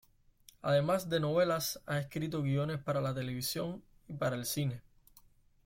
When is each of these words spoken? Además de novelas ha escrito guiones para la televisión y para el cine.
Además 0.63 1.09
de 1.09 1.19
novelas 1.19 1.79
ha 1.85 1.99
escrito 1.99 2.41
guiones 2.41 2.79
para 2.79 3.01
la 3.01 3.13
televisión 3.13 3.83
y 4.07 4.13
para 4.13 4.35
el 4.35 4.45
cine. 4.47 4.81